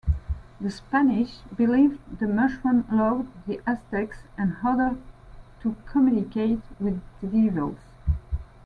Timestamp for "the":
0.59-0.71, 2.17-2.27, 3.45-3.61